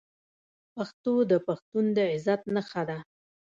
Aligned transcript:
پښتو 0.75 1.13
د 1.31 1.33
پښتون 1.47 1.85
د 1.95 1.97
عزت 2.13 2.41
نښه 2.55 2.81
ده. 2.89 2.97